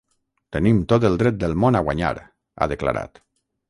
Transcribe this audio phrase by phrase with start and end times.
[0.57, 3.27] Tenim tot el dret del món a guanyar, ha declarat.